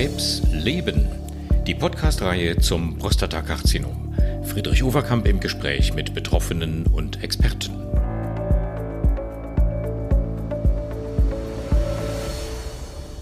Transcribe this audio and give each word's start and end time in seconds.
Krebs 0.00 0.40
leben. 0.50 1.04
Die 1.66 1.74
Podcast-Reihe 1.74 2.56
zum 2.56 2.96
Prostatakarzinom. 2.96 4.14
Friedrich 4.44 4.82
Overkamp 4.82 5.28
im 5.28 5.40
Gespräch 5.40 5.92
mit 5.92 6.14
Betroffenen 6.14 6.86
und 6.86 7.22
Experten. 7.22 7.74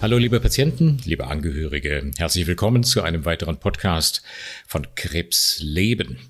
Hallo 0.00 0.18
liebe 0.18 0.38
Patienten, 0.38 1.00
liebe 1.04 1.26
Angehörige, 1.26 2.12
herzlich 2.16 2.46
willkommen 2.46 2.84
zu 2.84 3.02
einem 3.02 3.24
weiteren 3.24 3.56
Podcast 3.56 4.22
von 4.64 4.86
Krebs 4.94 5.58
leben. 5.60 6.20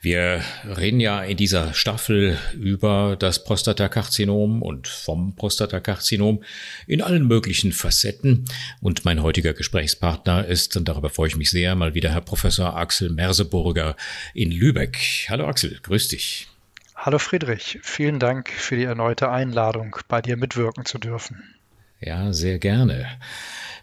Wir 0.00 0.42
reden 0.64 1.00
ja 1.00 1.22
in 1.22 1.36
dieser 1.36 1.74
Staffel 1.74 2.38
über 2.54 3.16
das 3.18 3.44
Prostatakarzinom 3.44 4.62
und 4.62 4.88
vom 4.88 5.34
Prostatakarzinom 5.36 6.42
in 6.86 7.02
allen 7.02 7.26
möglichen 7.26 7.72
Facetten. 7.72 8.44
Und 8.80 9.04
mein 9.04 9.22
heutiger 9.22 9.52
Gesprächspartner 9.52 10.46
ist, 10.46 10.76
und 10.76 10.88
darüber 10.88 11.10
freue 11.10 11.28
ich 11.28 11.36
mich 11.36 11.50
sehr, 11.50 11.74
mal 11.74 11.94
wieder 11.94 12.10
Herr 12.10 12.20
Professor 12.20 12.76
Axel 12.76 13.10
Merseburger 13.10 13.96
in 14.34 14.50
Lübeck. 14.50 15.26
Hallo 15.28 15.46
Axel, 15.46 15.78
grüß 15.82 16.08
dich. 16.08 16.48
Hallo 16.94 17.18
Friedrich, 17.18 17.80
vielen 17.82 18.20
Dank 18.20 18.48
für 18.48 18.76
die 18.76 18.84
erneute 18.84 19.28
Einladung, 19.28 19.96
bei 20.06 20.22
dir 20.22 20.36
mitwirken 20.36 20.84
zu 20.84 20.98
dürfen. 20.98 21.42
Ja, 22.00 22.32
sehr 22.32 22.58
gerne. 22.58 23.06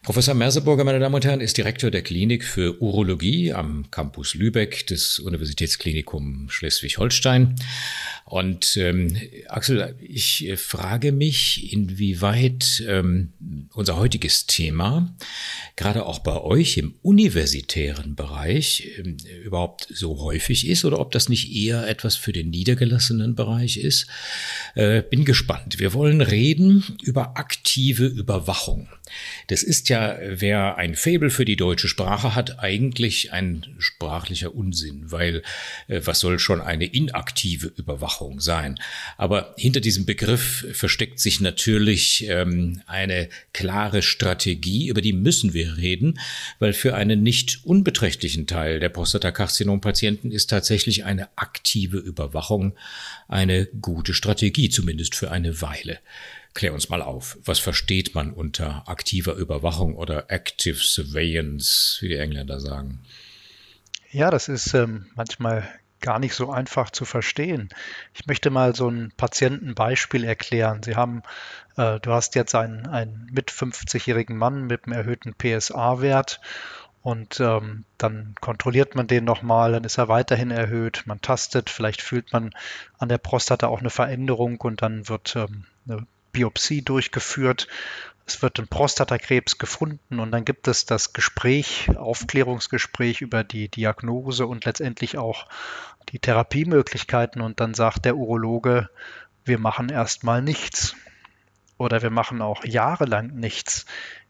Professor 0.02 0.34
Merseburger, 0.34 0.86
meine 0.86 1.00
Damen 1.00 1.16
und 1.16 1.26
Herren, 1.26 1.42
ist 1.42 1.58
Direktor 1.58 1.92
der 1.92 2.02
Klinik 2.02 2.46
für 2.46 2.82
Urologie 2.82 3.52
am 3.52 3.92
Campus 3.92 4.34
Lübeck 4.34 4.88
des 4.88 5.20
Universitätsklinikums 5.20 6.54
Schleswig-Holstein. 6.54 7.56
Und 8.24 8.78
ähm, 8.78 9.18
Axel, 9.48 9.96
ich 10.00 10.48
äh, 10.48 10.56
frage 10.56 11.12
mich, 11.12 11.74
inwieweit 11.74 12.84
ähm, 12.88 13.34
unser 13.74 13.98
heutiges 13.98 14.46
Thema 14.46 15.16
gerade 15.76 16.06
auch 16.06 16.20
bei 16.20 16.40
euch 16.40 16.78
im 16.78 16.94
universitären 17.02 18.16
Bereich 18.16 18.88
ähm, 18.98 19.18
überhaupt 19.44 19.88
so 19.92 20.20
häufig 20.20 20.68
ist 20.68 20.86
oder 20.86 21.00
ob 21.00 21.12
das 21.12 21.28
nicht 21.28 21.52
eher 21.52 21.88
etwas 21.88 22.16
für 22.16 22.32
den 22.32 22.52
niedergelassenen 22.52 23.34
Bereich 23.34 23.78
ist. 23.78 24.08
Äh, 24.76 25.02
bin 25.02 25.26
gespannt. 25.26 25.80
Wir 25.80 25.94
wollen 25.94 26.22
reden 26.22 26.84
über 27.02 27.38
aktive 27.38 28.06
Überwachung. 28.06 28.90
Das 29.48 29.64
ist 29.64 29.89
ja, 29.90 30.18
wer 30.22 30.78
ein 30.78 30.96
Faible 30.96 31.30
für 31.30 31.46
die 31.46 31.56
deutsche 31.56 31.88
Sprache 31.88 32.36
hat, 32.36 32.60
eigentlich 32.60 33.34
ein 33.34 33.66
sprachlicher 33.78 34.56
Unsinn, 34.56 35.12
weil 35.12 35.44
äh, 35.88 36.02
was 36.04 36.20
soll 36.20 36.40
schon 36.40 36.62
eine 36.62 36.86
inaktive 36.86 37.68
Überwachung 37.68 38.40
sein? 38.40 38.80
Aber 39.18 39.54
hinter 39.58 39.82
diesem 39.82 40.06
Begriff 40.06 40.66
versteckt 40.72 41.20
sich 41.20 41.42
natürlich 41.42 42.28
ähm, 42.28 42.82
eine 42.88 43.30
klare 43.54 44.02
Strategie, 44.02 44.88
über 44.88 45.02
die 45.02 45.14
müssen 45.14 45.54
wir 45.54 45.78
reden, 45.78 46.20
weil 46.60 46.74
für 46.74 46.96
einen 46.96 47.22
nicht 47.22 47.60
unbeträchtlichen 47.66 48.48
Teil 48.48 48.80
der 48.80 48.90
Prostatakarzinom-Patienten 48.90 50.32
ist 50.32 50.50
tatsächlich 50.50 51.06
eine 51.06 51.28
aktive 51.38 51.98
Überwachung 51.98 52.76
eine 53.28 53.68
gute 53.68 54.14
Strategie, 54.14 54.70
zumindest 54.70 55.16
für 55.16 55.32
eine 55.32 55.62
Weile. 55.62 56.00
Klär 56.54 56.74
uns 56.74 56.90
mal 56.90 57.02
auf. 57.02 57.38
Was 57.46 57.60
versteht 57.60 58.16
man 58.16 58.34
unter 58.34 58.88
aktiver 58.88 59.34
Überwachung 59.34 59.96
oder 59.96 60.32
Active 60.32 60.78
Surveillance, 60.78 61.98
wie 62.02 62.10
die 62.10 62.18
Engländer 62.18 62.60
sagen? 62.60 63.02
Ja, 64.12 64.32
das 64.32 64.48
ist 64.48 64.74
ähm, 64.74 65.06
manchmal 65.16 65.68
gar 66.02 66.20
nicht 66.20 66.34
so 66.34 66.52
einfach 66.52 66.90
zu 66.90 67.06
verstehen. 67.06 67.70
Ich 68.14 68.26
möchte 68.26 68.50
mal 68.50 68.76
so 68.76 68.90
ein 68.90 69.12
Patientenbeispiel 69.16 70.24
erklären. 70.24 70.82
Sie 70.82 70.96
haben, 70.96 71.24
äh, 71.78 72.00
du 72.00 72.12
hast 72.12 72.36
jetzt 72.36 72.56
einen, 72.56 72.88
einen 72.88 73.30
mit 73.32 73.52
50-jährigen 73.52 74.38
Mann 74.38 74.66
mit 74.68 74.86
einem 74.86 74.94
erhöhten 74.94 75.36
PSA-Wert 75.36 76.40
und 77.02 77.40
ähm, 77.40 77.86
dann 77.98 78.36
kontrolliert 78.42 78.96
man 78.96 79.08
den 79.08 79.24
nochmal, 79.24 79.72
dann 79.72 79.84
ist 79.84 79.98
er 79.98 80.10
weiterhin 80.10 80.52
erhöht, 80.52 81.04
man 81.06 81.22
tastet, 81.22 81.70
vielleicht 81.70 82.02
fühlt 82.02 82.34
man 82.34 82.52
an 82.98 83.10
der 83.10 83.18
Prostata 83.18 83.68
auch 83.68 83.80
eine 83.80 83.90
Veränderung 83.90 84.60
und 84.60 84.82
dann 84.82 85.08
wird 85.08 85.36
ähm, 85.36 85.66
eine 85.88 86.06
Biopsie 86.32 86.82
durchgeführt. 86.82 87.68
Es 88.26 88.42
wird 88.42 88.60
ein 88.60 88.68
Prostatakrebs 88.68 89.58
gefunden 89.58 90.20
und 90.20 90.32
dann 90.32 90.46
gibt 90.46 90.68
es 90.68 90.86
das 90.86 91.14
Gespräch, 91.14 91.90
Aufklärungsgespräch 91.98 93.22
über 93.22 93.44
die 93.44 93.70
Diagnose 93.70 94.46
und 94.46 94.66
letztendlich 94.66 95.18
auch 95.18 95.48
die 96.10 96.20
Therapiemöglichkeiten 96.20 97.42
und 97.42 97.60
dann 97.60 97.74
sagt 97.74 98.06
der 98.06 98.16
Urologe, 98.16 98.90
wir 99.46 99.58
machen 99.58 99.90
erstmal 99.90 100.42
nichts 100.42 100.96
oder 101.78 102.02
wir 102.02 102.12
machen 102.12 102.42
auch 102.42 102.64
jahrelang 102.66 103.28
nichts. 103.28 103.86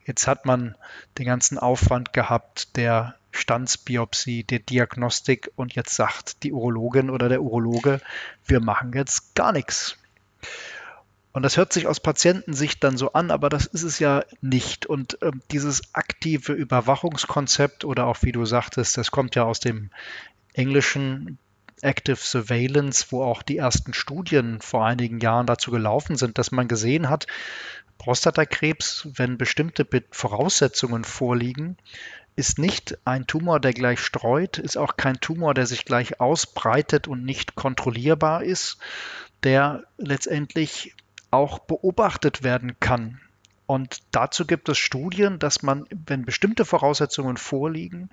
Jetzt 0.06 0.28
hat 0.28 0.46
man 0.46 0.76
den 1.18 1.26
ganzen 1.26 1.58
Aufwand 1.58 2.14
gehabt 2.14 2.78
der 2.78 3.16
Standsbiopsie, 3.32 4.44
der 4.44 4.60
Diagnostik 4.60 5.52
und 5.56 5.76
jetzt 5.76 5.94
sagt 5.94 6.44
die 6.44 6.52
Urologin 6.52 7.10
oder 7.10 7.30
der 7.30 7.44
Urologe, 7.44 8.02
wir 8.46 8.60
machen 8.60 8.92
jetzt 8.94 9.36
gar 9.36 9.52
nichts. 9.52 9.99
Und 11.40 11.44
das 11.44 11.56
hört 11.56 11.72
sich 11.72 11.88
aus 11.88 12.02
Patientensicht 12.02 12.84
dann 12.84 12.98
so 12.98 13.14
an, 13.14 13.32
aber 13.32 13.48
das 13.48 13.66
ist 13.66 13.84
es 13.84 13.98
ja 14.00 14.26
nicht. 14.42 14.88
Und 14.88 15.22
äh, 15.22 15.32
dieses 15.52 15.82
aktive 15.94 16.52
Überwachungskonzept 16.52 17.86
oder 17.86 18.08
auch 18.08 18.18
wie 18.24 18.34
du 18.34 18.44
sagtest, 18.44 18.98
das 18.98 19.10
kommt 19.10 19.36
ja 19.36 19.46
aus 19.46 19.62
dem 19.62 19.90
englischen 20.52 21.38
Active 21.80 22.18
Surveillance, 22.18 23.06
wo 23.12 23.24
auch 23.24 23.42
die 23.42 23.56
ersten 23.56 23.94
Studien 23.94 24.60
vor 24.60 24.86
einigen 24.86 25.22
Jahren 25.22 25.46
dazu 25.46 25.72
gelaufen 25.72 26.18
sind, 26.18 26.38
dass 26.38 26.52
man 26.52 26.68
gesehen 26.68 27.08
hat, 27.08 27.26
Prostatakrebs, 28.00 29.08
wenn 29.16 29.38
bestimmte 29.38 29.88
Voraussetzungen 30.12 31.06
vorliegen, 31.06 31.78
ist 32.36 32.60
nicht 32.60 32.98
ein 33.06 33.28
Tumor, 33.28 33.62
der 33.62 33.72
gleich 33.72 34.02
streut, 34.02 34.58
ist 34.58 34.76
auch 34.76 34.98
kein 34.98 35.22
Tumor, 35.22 35.54
der 35.54 35.68
sich 35.68 35.86
gleich 35.86 36.20
ausbreitet 36.20 37.08
und 37.08 37.24
nicht 37.24 37.56
kontrollierbar 37.56 38.44
ist, 38.44 38.78
der 39.44 39.86
letztendlich 39.98 40.96
auch 41.32 41.60
beobachtet 41.60 42.44
werden 42.44 42.80
kann. 42.80 43.20
Und 43.70 44.00
dazu 44.10 44.48
gibt 44.48 44.68
es 44.68 44.80
Studien, 44.80 45.38
dass 45.38 45.62
man, 45.62 45.86
wenn 45.92 46.26
bestimmte 46.26 46.66
Voraussetzungen 46.66 47.38
vorliegen, 47.38 48.10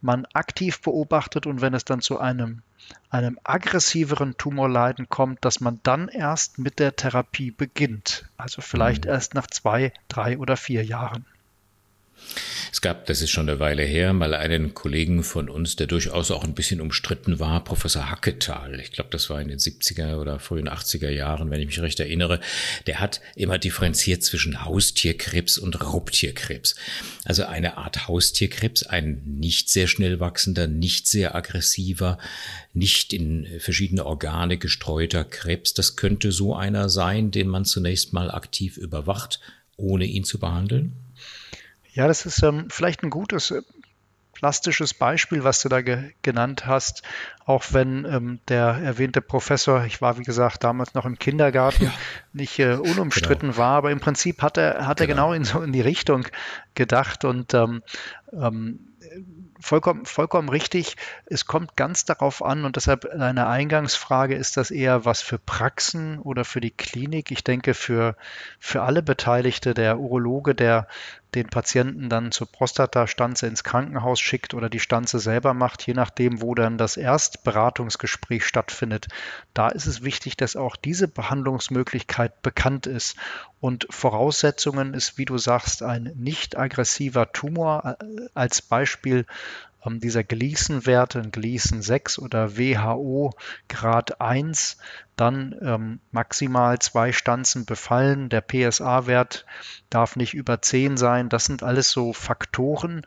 man 0.00 0.26
aktiv 0.32 0.80
beobachtet 0.80 1.46
und 1.46 1.60
wenn 1.60 1.74
es 1.74 1.84
dann 1.84 2.00
zu 2.00 2.18
einem, 2.18 2.62
einem 3.10 3.38
aggressiveren 3.44 4.38
Tumorleiden 4.38 5.10
kommt, 5.10 5.44
dass 5.44 5.60
man 5.60 5.78
dann 5.82 6.08
erst 6.08 6.58
mit 6.58 6.78
der 6.78 6.96
Therapie 6.96 7.50
beginnt. 7.50 8.30
Also 8.38 8.62
vielleicht 8.62 9.04
mhm. 9.04 9.10
erst 9.10 9.34
nach 9.34 9.46
zwei, 9.46 9.92
drei 10.08 10.38
oder 10.38 10.56
vier 10.56 10.82
Jahren. 10.82 11.26
Es 12.72 12.80
gab, 12.80 13.06
das 13.06 13.22
ist 13.22 13.30
schon 13.30 13.48
eine 13.48 13.60
Weile 13.60 13.84
her, 13.84 14.12
mal 14.12 14.34
einen 14.34 14.74
Kollegen 14.74 15.22
von 15.22 15.48
uns, 15.48 15.76
der 15.76 15.86
durchaus 15.86 16.32
auch 16.32 16.42
ein 16.42 16.54
bisschen 16.54 16.80
umstritten 16.80 17.38
war, 17.38 17.62
Professor 17.62 18.10
Hacketal. 18.10 18.80
Ich 18.80 18.90
glaube, 18.90 19.10
das 19.10 19.30
war 19.30 19.40
in 19.40 19.46
den 19.46 19.60
70er 19.60 20.16
oder 20.16 20.40
frühen 20.40 20.68
80er 20.68 21.10
Jahren, 21.10 21.50
wenn 21.50 21.60
ich 21.60 21.66
mich 21.66 21.80
recht 21.80 22.00
erinnere. 22.00 22.40
Der 22.88 22.98
hat 22.98 23.20
immer 23.36 23.58
differenziert 23.58 24.24
zwischen 24.24 24.64
Haustierkrebs 24.64 25.56
und 25.56 25.80
Raubtierkrebs. 25.80 26.74
Also 27.24 27.44
eine 27.44 27.76
Art 27.76 28.08
Haustierkrebs, 28.08 28.82
ein 28.84 29.22
nicht 29.24 29.70
sehr 29.70 29.86
schnell 29.86 30.18
wachsender, 30.18 30.66
nicht 30.66 31.06
sehr 31.06 31.36
aggressiver, 31.36 32.18
nicht 32.72 33.12
in 33.12 33.46
verschiedene 33.60 34.04
Organe 34.04 34.58
gestreuter 34.58 35.24
Krebs. 35.24 35.74
Das 35.74 35.94
könnte 35.94 36.32
so 36.32 36.56
einer 36.56 36.88
sein, 36.88 37.30
den 37.30 37.46
man 37.46 37.64
zunächst 37.64 38.12
mal 38.12 38.30
aktiv 38.32 38.76
überwacht, 38.76 39.38
ohne 39.76 40.06
ihn 40.06 40.24
zu 40.24 40.38
behandeln? 40.38 41.03
Ja, 41.94 42.08
das 42.08 42.26
ist 42.26 42.42
ähm, 42.42 42.66
vielleicht 42.70 43.02
ein 43.02 43.10
gutes 43.10 43.52
äh, 43.52 43.62
plastisches 44.34 44.92
Beispiel, 44.92 45.44
was 45.44 45.62
du 45.62 45.68
da 45.68 45.80
ge 45.80 46.12
genannt 46.22 46.66
hast, 46.66 47.02
auch 47.46 47.64
wenn 47.70 48.04
ähm, 48.04 48.40
der 48.48 48.80
erwähnte 48.82 49.22
Professor, 49.22 49.84
ich 49.84 50.02
war 50.02 50.18
wie 50.18 50.24
gesagt 50.24 50.64
damals 50.64 50.94
noch 50.94 51.06
im 51.06 51.18
Kindergarten, 51.18 51.84
ja. 51.84 51.92
nicht 52.32 52.58
äh, 52.58 52.74
unumstritten 52.74 53.50
genau. 53.50 53.58
war, 53.58 53.76
aber 53.76 53.92
im 53.92 54.00
Prinzip 54.00 54.42
hat 54.42 54.58
er, 54.58 54.86
hat 54.86 55.00
er 55.00 55.06
genau, 55.06 55.28
genau 55.28 55.34
in, 55.34 55.44
so 55.44 55.62
in 55.62 55.72
die 55.72 55.80
Richtung 55.80 56.26
gedacht 56.74 57.24
und 57.24 57.54
ähm, 57.54 57.82
ähm, 58.32 58.80
vollkommen, 59.60 60.04
vollkommen 60.04 60.48
richtig. 60.48 60.96
Es 61.26 61.46
kommt 61.46 61.76
ganz 61.76 62.04
darauf 62.04 62.44
an 62.44 62.64
und 62.64 62.76
deshalb 62.76 63.06
eine 63.06 63.46
Eingangsfrage, 63.46 64.34
ist 64.34 64.56
das 64.56 64.70
eher 64.70 65.04
was 65.04 65.22
für 65.22 65.38
Praxen 65.38 66.18
oder 66.18 66.44
für 66.44 66.60
die 66.60 66.70
Klinik? 66.70 67.30
Ich 67.30 67.44
denke 67.44 67.74
für, 67.74 68.16
für 68.58 68.82
alle 68.82 69.02
Beteiligte, 69.02 69.74
der 69.74 69.98
Urologe, 69.98 70.54
der 70.54 70.86
den 71.34 71.48
Patienten 71.48 72.08
dann 72.08 72.32
zur 72.32 72.50
Prostatastanze 72.50 73.46
ins 73.46 73.64
Krankenhaus 73.64 74.20
schickt 74.20 74.54
oder 74.54 74.68
die 74.68 74.80
Stanze 74.80 75.18
selber 75.18 75.54
macht, 75.54 75.86
je 75.86 75.94
nachdem, 75.94 76.40
wo 76.40 76.54
dann 76.54 76.78
das 76.78 76.96
Erstberatungsgespräch 76.96 78.44
stattfindet. 78.44 79.08
Da 79.52 79.68
ist 79.68 79.86
es 79.86 80.02
wichtig, 80.02 80.36
dass 80.36 80.56
auch 80.56 80.76
diese 80.76 81.08
Behandlungsmöglichkeit 81.08 82.42
bekannt 82.42 82.86
ist. 82.86 83.16
Und 83.60 83.86
Voraussetzungen 83.90 84.94
ist, 84.94 85.18
wie 85.18 85.24
du 85.24 85.38
sagst, 85.38 85.82
ein 85.82 86.12
nicht 86.16 86.56
aggressiver 86.56 87.32
Tumor 87.32 87.96
äh, 88.00 88.04
als 88.34 88.62
Beispiel 88.62 89.26
ähm, 89.84 90.00
dieser 90.00 90.24
Gleason-Wert, 90.24 91.16
ein 91.16 91.30
Gleason 91.30 91.82
6 91.82 92.18
oder 92.18 92.56
WHO 92.56 93.32
Grad 93.68 94.20
1, 94.20 94.78
dann 95.16 95.54
ähm, 95.62 96.00
maximal 96.10 96.78
zwei 96.78 97.12
Stanzen 97.12 97.64
befallen. 97.64 98.28
Der 98.28 98.40
PSA-Wert 98.40 99.46
darf 99.90 100.16
nicht 100.16 100.34
über 100.34 100.60
10 100.60 100.96
sein. 100.96 101.28
Das 101.28 101.44
sind 101.44 101.62
alles 101.62 101.90
so 101.90 102.12
Faktoren, 102.12 103.02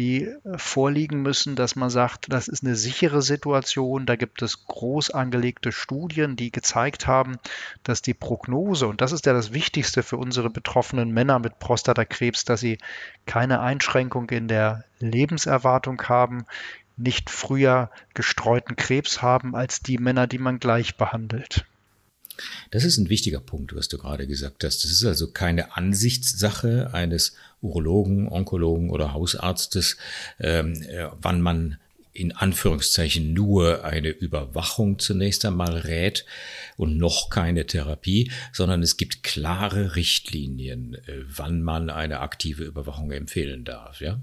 die 0.00 0.24
äh, 0.24 0.38
vorliegen 0.56 1.20
müssen, 1.20 1.56
dass 1.56 1.76
man 1.76 1.90
sagt, 1.90 2.32
das 2.32 2.48
ist 2.48 2.64
eine 2.64 2.74
sichere 2.74 3.20
Situation. 3.20 4.06
Da 4.06 4.16
gibt 4.16 4.40
es 4.40 4.66
groß 4.66 5.10
angelegte 5.10 5.72
Studien, 5.72 6.36
die 6.36 6.50
gezeigt 6.50 7.06
haben, 7.06 7.36
dass 7.82 8.00
die 8.00 8.14
Prognose, 8.14 8.86
und 8.88 9.02
das 9.02 9.12
ist 9.12 9.26
ja 9.26 9.34
das 9.34 9.52
Wichtigste 9.52 10.02
für 10.02 10.16
unsere 10.16 10.48
betroffenen 10.48 11.10
Männer 11.12 11.38
mit 11.38 11.58
Prostatakrebs, 11.58 12.46
dass 12.46 12.60
sie 12.60 12.78
keine 13.26 13.60
Einschränkung 13.60 14.30
in 14.30 14.48
der 14.48 14.84
Lebenserwartung 15.00 16.00
haben, 16.08 16.46
nicht 16.96 17.28
früher 17.28 17.90
gestreuten 18.14 18.76
Krebs 18.76 19.20
haben 19.20 19.54
als 19.54 19.80
die 19.80 19.98
Männer, 19.98 20.26
die 20.26 20.38
man 20.38 20.60
gleich 20.60 20.96
behandelt. 20.96 21.66
Das 22.70 22.84
ist 22.84 22.98
ein 22.98 23.08
wichtiger 23.08 23.40
Punkt, 23.40 23.74
was 23.74 23.88
du 23.88 23.98
gerade 23.98 24.26
gesagt 24.26 24.64
hast. 24.64 24.84
Das 24.84 24.90
ist 24.90 25.04
also 25.04 25.30
keine 25.30 25.76
Ansichtssache 25.76 26.90
eines 26.92 27.34
Urologen, 27.62 28.28
Onkologen 28.28 28.90
oder 28.90 29.12
Hausarztes, 29.12 29.96
ähm, 30.38 30.82
äh, 30.82 31.08
wann 31.20 31.40
man 31.40 31.78
in 32.12 32.32
Anführungszeichen 32.32 33.32
nur 33.32 33.84
eine 33.84 34.08
Überwachung 34.08 34.98
zunächst 34.98 35.44
einmal 35.44 35.76
rät 35.76 36.26
und 36.76 36.96
noch 36.96 37.30
keine 37.30 37.66
Therapie, 37.66 38.30
sondern 38.52 38.82
es 38.82 38.96
gibt 38.96 39.22
klare 39.22 39.94
Richtlinien, 39.96 40.94
äh, 40.94 41.22
wann 41.28 41.62
man 41.62 41.88
eine 41.88 42.20
aktive 42.20 42.64
Überwachung 42.64 43.12
empfehlen 43.12 43.64
darf, 43.64 44.00
ja? 44.00 44.18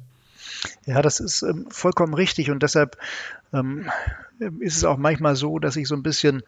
Ja, 0.86 1.02
das 1.02 1.20
ist 1.20 1.44
ähm, 1.44 1.68
vollkommen 1.70 2.14
richtig 2.14 2.50
und 2.50 2.64
deshalb 2.64 2.98
ähm, 3.54 3.90
ist 4.60 4.78
es 4.78 4.84
auch 4.84 4.98
manchmal 4.98 5.36
so, 5.36 5.60
dass 5.60 5.76
ich 5.76 5.88
so 5.88 5.96
ein 5.96 6.04
bisschen 6.04 6.44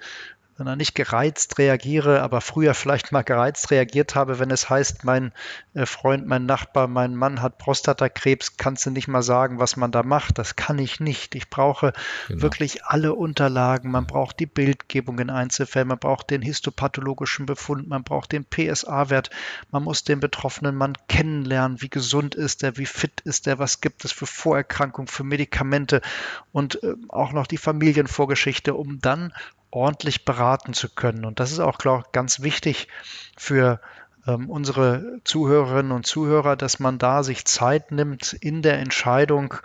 sondern 0.60 0.78
nicht 0.78 0.94
gereizt 0.94 1.58
reagiere, 1.58 2.22
aber 2.22 2.42
früher 2.42 2.74
vielleicht 2.74 3.14
mal 3.14 3.22
gereizt 3.22 3.72
reagiert 3.72 4.16
habe, 4.16 4.40
wenn 4.40 4.52
es 4.52 4.70
heißt, 4.70 5.06
mein 5.06 5.32
äh, 5.74 5.86
Freund, 5.86 6.28
mein 6.28 6.46
Nachbar, 6.46 6.90
mein 6.90 7.16
Mann 7.16 7.42
hat 7.42 7.58
Prostatakrebs, 7.60 8.58
kannst 8.58 8.86
du 8.86 8.92
nicht 8.92 9.08
mal 9.08 9.22
sagen, 9.22 9.60
was 9.60 9.78
man 9.78 9.94
da 9.94 10.04
macht. 10.04 10.38
Das 10.38 10.58
kann 10.58 10.78
ich 10.78 11.00
nicht. 11.00 11.34
Ich 11.34 11.50
brauche 11.50 11.94
genau. 12.28 12.42
wirklich 12.42 12.84
alle 12.84 13.14
Unterlagen. 13.14 13.90
Man 13.90 14.06
braucht 14.06 14.42
die 14.42 14.48
Bildgebung 14.48 15.20
in 15.20 15.30
Einzelfällen, 15.30 15.88
man 15.88 15.98
braucht 15.98 16.30
den 16.30 16.42
histopathologischen 16.42 17.46
Befund, 17.46 17.88
man 17.88 18.04
braucht 18.04 18.34
den 18.34 18.44
PSA-Wert, 18.44 19.30
man 19.72 19.86
muss 19.86 20.04
den 20.04 20.20
betroffenen 20.20 20.76
Mann 20.76 20.98
kennenlernen, 21.08 21.82
wie 21.82 21.90
gesund 21.90 22.36
ist 22.36 22.64
er, 22.64 22.76
wie 22.76 22.86
fit 22.86 23.22
ist 23.22 23.48
er, 23.48 23.60
was 23.60 23.80
gibt 23.80 24.04
es 24.04 24.12
für 24.12 24.26
Vorerkrankungen, 24.26 25.08
für 25.08 25.24
Medikamente 25.24 26.02
und 26.52 26.84
äh, 26.84 26.96
auch 27.08 27.32
noch 27.32 27.48
die 27.48 27.56
Familienvorgeschichte, 27.56 28.74
um 28.74 29.00
dann 29.00 29.32
ordentlich 29.72 30.26
beraten 30.26 30.74
zu 30.74 30.90
können. 30.90 31.26
Und 31.26 31.40
das 31.40 31.52
ist 31.52 31.60
auch, 31.60 31.78
glaube 31.78 32.04
ich, 32.06 32.12
ganz 32.12 32.42
wichtig 32.42 32.88
für 33.38 33.80
ähm, 34.28 34.50
unsere 34.50 35.20
Zuhörerinnen 35.24 35.92
und 35.92 36.06
Zuhörer, 36.06 36.56
dass 36.56 36.80
man 36.80 36.98
da 36.98 37.24
sich 37.24 37.46
Zeit 37.46 37.92
nimmt 37.92 38.34
in 38.34 38.62
der 38.62 38.80
Entscheidung 38.80 39.56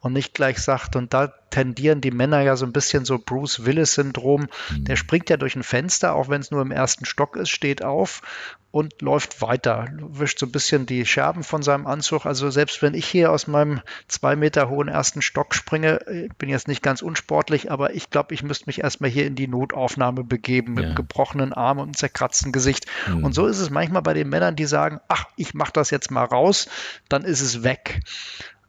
und 0.00 0.14
nicht 0.14 0.34
gleich 0.34 0.58
sagt, 0.58 0.96
und 0.96 1.12
da 1.12 1.28
tendieren 1.50 2.00
die 2.00 2.10
Männer 2.10 2.40
ja 2.40 2.56
so 2.56 2.64
ein 2.64 2.72
bisschen 2.72 3.04
so 3.04 3.18
Bruce 3.18 3.64
Willis-Syndrom. 3.64 4.42
Mhm. 4.70 4.84
Der 4.84 4.96
springt 4.96 5.28
ja 5.28 5.36
durch 5.36 5.56
ein 5.56 5.62
Fenster, 5.62 6.14
auch 6.14 6.28
wenn 6.28 6.40
es 6.40 6.50
nur 6.50 6.62
im 6.62 6.70
ersten 6.70 7.04
Stock 7.04 7.36
ist, 7.36 7.50
steht 7.50 7.84
auf 7.84 8.22
und 8.70 9.02
läuft 9.02 9.42
weiter, 9.42 9.88
wischt 9.98 10.38
so 10.38 10.46
ein 10.46 10.52
bisschen 10.52 10.86
die 10.86 11.04
Scherben 11.04 11.42
von 11.42 11.62
seinem 11.62 11.88
Anzug. 11.88 12.24
Also 12.24 12.50
selbst 12.50 12.82
wenn 12.82 12.94
ich 12.94 13.06
hier 13.06 13.32
aus 13.32 13.48
meinem 13.48 13.80
zwei 14.06 14.36
Meter 14.36 14.68
hohen 14.68 14.86
ersten 14.86 15.22
Stock 15.22 15.54
springe, 15.54 16.00
ich 16.08 16.32
bin 16.34 16.48
jetzt 16.48 16.68
nicht 16.68 16.82
ganz 16.82 17.02
unsportlich, 17.02 17.70
aber 17.70 17.94
ich 17.94 18.10
glaube, 18.10 18.32
ich 18.32 18.44
müsste 18.44 18.66
mich 18.66 18.80
erstmal 18.82 19.10
hier 19.10 19.26
in 19.26 19.34
die 19.34 19.48
Notaufnahme 19.48 20.22
begeben 20.22 20.74
mit 20.74 20.84
ja. 20.84 20.88
einem 20.90 20.96
gebrochenen 20.96 21.52
Arm 21.52 21.78
und 21.78 21.84
einem 21.84 21.96
zerkratzten 21.96 22.52
Gesicht. 22.52 22.86
Mhm. 23.08 23.24
Und 23.24 23.34
so 23.34 23.46
ist 23.46 23.58
es 23.58 23.70
manchmal 23.70 24.02
bei 24.02 24.14
den 24.14 24.28
Männern, 24.28 24.54
die 24.54 24.66
sagen, 24.66 25.00
ach, 25.08 25.24
ich 25.36 25.52
mache 25.52 25.72
das 25.72 25.90
jetzt 25.90 26.12
mal 26.12 26.24
raus, 26.24 26.68
dann 27.08 27.24
ist 27.24 27.40
es 27.40 27.64
weg. 27.64 28.00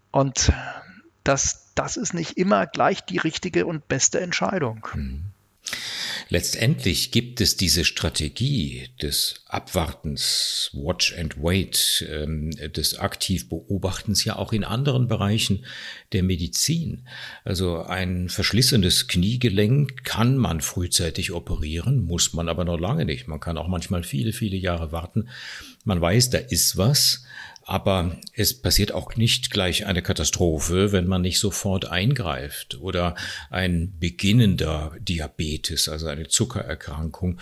Und 0.09 0.51
das, 1.23 1.71
das 1.75 1.97
ist 1.97 2.13
nicht 2.13 2.37
immer 2.37 2.67
gleich 2.67 3.01
die 3.01 3.17
richtige 3.17 3.65
und 3.65 3.87
beste 3.87 4.19
Entscheidung. 4.19 4.87
Mhm. 4.93 5.23
Letztendlich 6.29 7.11
gibt 7.11 7.41
es 7.41 7.57
diese 7.57 7.83
Strategie 7.83 8.87
des 9.01 9.43
Abwartens, 9.47 10.69
Watch 10.73 11.13
and 11.17 11.41
Wait, 11.43 12.07
ähm, 12.09 12.51
des 12.51 12.99
Aktivbeobachtens 12.99 14.23
ja 14.23 14.37
auch 14.37 14.53
in 14.53 14.63
anderen 14.63 15.07
Bereichen 15.07 15.65
der 16.13 16.23
Medizin. 16.23 17.05
Also 17.43 17.83
ein 17.83 18.29
verschlissenes 18.29 19.07
Kniegelenk 19.07 20.05
kann 20.05 20.37
man 20.37 20.61
frühzeitig 20.61 21.33
operieren, 21.33 22.05
muss 22.05 22.33
man 22.33 22.47
aber 22.47 22.63
noch 22.63 22.79
lange 22.79 23.03
nicht. 23.05 23.27
Man 23.27 23.41
kann 23.41 23.57
auch 23.57 23.67
manchmal 23.67 24.03
viele, 24.03 24.31
viele 24.31 24.57
Jahre 24.57 24.91
warten. 24.91 25.27
Man 25.83 25.99
weiß, 25.99 26.29
da 26.29 26.37
ist 26.37 26.77
was. 26.77 27.25
Aber 27.71 28.17
es 28.33 28.61
passiert 28.61 28.91
auch 28.91 29.15
nicht 29.15 29.49
gleich 29.49 29.85
eine 29.85 30.01
Katastrophe, 30.01 30.91
wenn 30.91 31.07
man 31.07 31.21
nicht 31.21 31.39
sofort 31.39 31.85
eingreift 31.85 32.77
oder 32.81 33.15
ein 33.49 33.97
beginnender 33.97 34.91
Diabetes, 34.99 35.87
also 35.87 36.07
eine 36.07 36.27
Zuckererkrankung, 36.27 37.39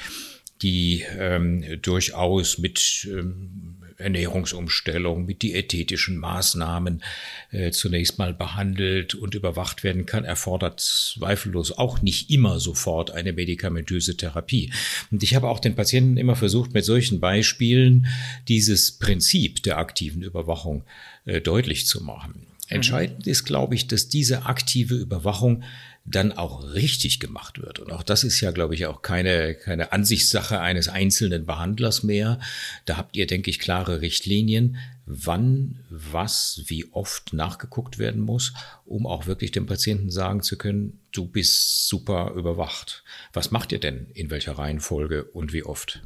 die 0.62 1.04
ähm, 1.18 1.82
durchaus 1.82 2.60
mit 2.60 3.08
ähm, 3.12 3.79
Ernährungsumstellung, 4.00 5.26
mit 5.26 5.42
diätetischen 5.42 6.18
Maßnahmen 6.18 7.04
äh, 7.52 7.72
zunächst 7.72 8.18
mal 8.18 8.34
behandelt 8.34 9.16
und 9.16 9.36
überwacht 9.36 9.84
werden 9.84 10.06
kann, 10.06 10.26
erfordert 10.26 10.80
zweifellos 10.80 11.78
auch 11.78 12.02
nicht 12.02 12.30
immer 12.30 12.60
sofort 12.60 13.12
eine 13.12 13.34
medikamentöse 13.34 14.18
Therapie. 14.18 14.72
Und 15.12 15.22
ich 15.24 15.36
habe 15.36 15.48
auch 15.48 15.60
den 15.60 15.76
Patienten 15.76 16.18
immer 16.18 16.36
versucht, 16.36 16.74
mit 16.74 16.86
solchen 16.86 17.20
Beispielen 17.20 18.08
dieses 18.48 18.94
Prinzip 18.94 19.64
der 19.64 19.78
aktiven 19.78 20.22
Überwachung 20.22 20.84
äh, 21.26 21.42
deutlich 21.42 21.86
zu 21.86 22.04
machen. 22.04 22.48
Entscheidend 22.70 23.26
ist, 23.26 23.46
glaube 23.46 23.74
ich, 23.74 23.88
dass 23.88 24.10
diese 24.10 24.46
aktive 24.46 24.96
Überwachung 24.96 25.64
dann 26.10 26.32
auch 26.32 26.74
richtig 26.74 27.20
gemacht 27.20 27.62
wird. 27.62 27.80
Und 27.80 27.92
auch 27.92 28.04
das 28.04 28.24
ist 28.24 28.42
ja, 28.42 28.52
glaube 28.52 28.74
ich, 28.74 28.88
auch 28.88 29.02
keine, 29.02 29.54
keine 29.54 29.92
Ansichtssache 29.92 30.60
eines 30.60 30.90
einzelnen 30.90 31.46
Behandlers 31.46 32.04
mehr. 32.04 32.40
Da 32.86 32.98
habt 32.98 33.16
ihr, 33.16 33.28
denke 33.28 33.50
ich, 33.50 33.60
klare 33.60 34.02
Richtlinien, 34.02 34.78
wann, 35.06 35.80
was, 35.90 36.64
wie 36.66 36.92
oft 36.92 37.34
nachgeguckt 37.34 38.00
werden 38.00 38.22
muss, 38.22 38.54
um 38.86 39.06
auch 39.06 39.28
wirklich 39.28 39.52
dem 39.52 39.68
Patienten 39.68 40.10
sagen 40.10 40.42
zu 40.42 40.58
können, 40.58 41.00
du 41.12 41.26
bist 41.26 41.88
super 41.88 42.34
überwacht. 42.36 43.04
Was 43.34 43.52
macht 43.52 43.72
ihr 43.72 43.80
denn 43.80 44.08
in 44.14 44.32
welcher 44.32 44.58
Reihenfolge 44.58 45.26
und 45.26 45.54
wie 45.54 45.64
oft? 45.64 46.02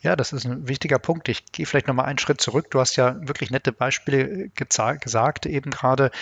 Ja, 0.00 0.14
das 0.14 0.32
ist 0.32 0.46
ein 0.46 0.68
wichtiger 0.68 1.00
Punkt. 1.00 1.28
Ich 1.28 1.46
gehe 1.50 1.66
vielleicht 1.66 1.88
nochmal 1.88 2.06
einen 2.06 2.18
Schritt 2.18 2.40
zurück. 2.40 2.70
Du 2.70 2.78
hast 2.78 2.94
ja 2.94 3.16
wirklich 3.26 3.50
nette 3.50 3.72
Beispiele 3.72 4.48
gesagt, 4.54 5.44
eben 5.46 5.72
gerade. 5.72 6.12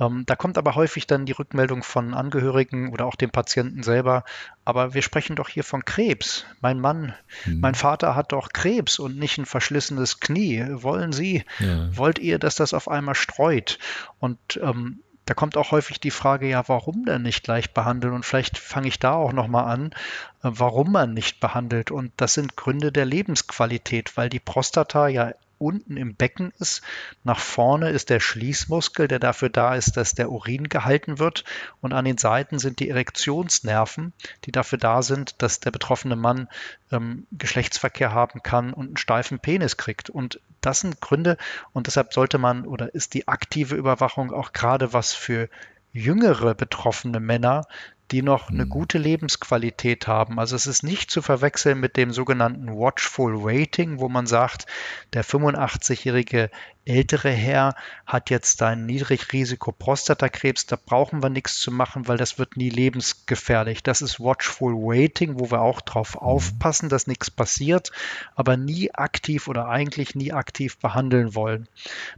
Ähm, 0.00 0.24
da 0.24 0.36
kommt 0.36 0.56
aber 0.56 0.74
häufig 0.74 1.06
dann 1.06 1.26
die 1.26 1.32
Rückmeldung 1.32 1.82
von 1.82 2.14
Angehörigen 2.14 2.92
oder 2.94 3.04
auch 3.04 3.14
dem 3.14 3.30
Patienten 3.30 3.82
selber. 3.82 4.24
Aber 4.64 4.94
wir 4.94 5.02
sprechen 5.02 5.36
doch 5.36 5.50
hier 5.50 5.64
von 5.64 5.84
Krebs. 5.84 6.46
Mein 6.62 6.80
Mann, 6.80 7.14
mhm. 7.44 7.60
mein 7.60 7.74
Vater 7.74 8.16
hat 8.16 8.32
doch 8.32 8.48
Krebs 8.54 8.98
und 8.98 9.18
nicht 9.18 9.36
ein 9.36 9.46
verschlissenes 9.46 10.18
Knie. 10.18 10.64
Wollen 10.70 11.12
Sie, 11.12 11.44
ja. 11.58 11.94
wollt 11.94 12.18
ihr, 12.18 12.38
dass 12.38 12.54
das 12.54 12.72
auf 12.72 12.88
einmal 12.88 13.14
streut? 13.14 13.78
Und 14.18 14.38
ähm, 14.62 15.00
da 15.26 15.34
kommt 15.34 15.56
auch 15.56 15.72
häufig 15.72 16.00
die 16.00 16.12
Frage, 16.12 16.48
ja, 16.48 16.66
warum 16.68 17.04
denn 17.04 17.22
nicht 17.22 17.42
gleich 17.42 17.74
behandeln? 17.74 18.14
Und 18.14 18.24
vielleicht 18.24 18.58
fange 18.58 18.88
ich 18.88 19.00
da 19.00 19.14
auch 19.14 19.32
nochmal 19.32 19.64
an, 19.64 19.90
äh, 19.90 19.92
warum 20.42 20.92
man 20.92 21.14
nicht 21.14 21.40
behandelt. 21.40 21.90
Und 21.90 22.12
das 22.16 22.34
sind 22.34 22.56
Gründe 22.56 22.92
der 22.92 23.04
Lebensqualität, 23.04 24.16
weil 24.16 24.28
die 24.28 24.40
Prostata 24.40 25.08
ja 25.08 25.32
unten 25.58 25.96
im 25.96 26.14
Becken 26.14 26.52
ist. 26.58 26.82
Nach 27.24 27.38
vorne 27.38 27.90
ist 27.90 28.10
der 28.10 28.20
Schließmuskel, 28.20 29.08
der 29.08 29.18
dafür 29.18 29.48
da 29.48 29.74
ist, 29.74 29.96
dass 29.96 30.14
der 30.14 30.30
Urin 30.30 30.68
gehalten 30.68 31.18
wird. 31.18 31.44
Und 31.80 31.92
an 31.92 32.04
den 32.04 32.18
Seiten 32.18 32.58
sind 32.58 32.80
die 32.80 32.88
Erektionsnerven, 32.88 34.12
die 34.44 34.52
dafür 34.52 34.78
da 34.78 35.02
sind, 35.02 35.42
dass 35.42 35.60
der 35.60 35.70
betroffene 35.70 36.16
Mann 36.16 36.48
ähm, 36.92 37.26
Geschlechtsverkehr 37.32 38.12
haben 38.12 38.42
kann 38.42 38.72
und 38.72 38.86
einen 38.86 38.96
steifen 38.96 39.38
Penis 39.38 39.76
kriegt. 39.76 40.10
Und 40.10 40.40
das 40.60 40.80
sind 40.80 41.00
Gründe. 41.00 41.36
Und 41.72 41.86
deshalb 41.86 42.12
sollte 42.12 42.38
man 42.38 42.66
oder 42.66 42.94
ist 42.94 43.14
die 43.14 43.28
aktive 43.28 43.74
Überwachung 43.74 44.32
auch 44.32 44.52
gerade 44.52 44.92
was 44.92 45.14
für 45.14 45.48
jüngere 45.92 46.54
betroffene 46.54 47.20
Männer 47.20 47.66
die 48.10 48.22
noch 48.22 48.50
eine 48.50 48.64
mhm. 48.64 48.70
gute 48.70 48.98
Lebensqualität 48.98 50.06
haben. 50.06 50.38
Also 50.38 50.56
es 50.56 50.66
ist 50.66 50.82
nicht 50.82 51.10
zu 51.10 51.22
verwechseln 51.22 51.80
mit 51.80 51.96
dem 51.96 52.12
sogenannten 52.12 52.68
Watchful 52.68 53.42
Waiting, 53.42 53.98
wo 53.98 54.08
man 54.08 54.26
sagt, 54.26 54.66
der 55.12 55.24
85-jährige 55.24 56.50
ältere 56.86 57.30
Herr 57.30 57.74
hat 58.06 58.30
jetzt 58.30 58.62
ein 58.62 58.86
Niedrigrisiko 58.86 59.72
Prostatakrebs, 59.72 60.66
da 60.66 60.76
brauchen 60.76 61.20
wir 61.20 61.30
nichts 61.30 61.58
zu 61.58 61.72
machen, 61.72 62.06
weil 62.06 62.16
das 62.16 62.38
wird 62.38 62.56
nie 62.56 62.70
lebensgefährlich. 62.70 63.82
Das 63.82 64.00
ist 64.00 64.20
Watchful 64.20 64.74
Waiting, 64.74 65.40
wo 65.40 65.50
wir 65.50 65.60
auch 65.60 65.80
darauf 65.80 66.14
mhm. 66.14 66.20
aufpassen, 66.20 66.88
dass 66.88 67.08
nichts 67.08 67.30
passiert, 67.30 67.90
aber 68.36 68.56
nie 68.56 68.94
aktiv 68.94 69.48
oder 69.48 69.68
eigentlich 69.68 70.14
nie 70.14 70.32
aktiv 70.32 70.78
behandeln 70.78 71.34
wollen. 71.34 71.66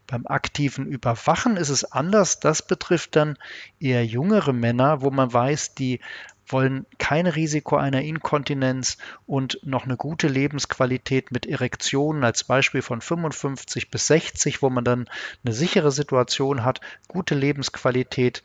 Beim 0.07 0.26
aktiven 0.26 0.87
Überwachen 0.87 1.57
ist 1.57 1.71
es 1.71 1.90
anders. 1.90 2.38
Das 2.38 2.66
betrifft 2.66 3.16
dann 3.16 3.38
eher 3.80 4.04
jüngere 4.04 4.52
Männer, 4.52 5.00
wo 5.00 5.11
man 5.11 5.33
weiß, 5.33 5.75
die 5.79 6.01
wollen 6.51 6.87
kein 6.99 7.27
Risiko 7.27 7.77
einer 7.77 8.03
Inkontinenz 8.03 8.99
und 9.27 9.59
noch 9.63 9.85
eine 9.85 9.97
gute 9.97 10.29
Lebensqualität 10.29 11.31
mit 11.31 11.47
Erektionen 11.47 12.25
als 12.25 12.45
Beispiel 12.45 12.83
von 12.83 13.01
55 13.01 13.91
bis 13.91 14.07
60, 14.07 14.63
wo 14.63 14.71
man 14.71 14.85
dann 14.85 15.09
eine 15.45 15.55
sichere 15.55 15.93
Situation 15.93 16.65
hat, 16.65 16.81
gute 17.07 17.35
Lebensqualität, 17.35 18.43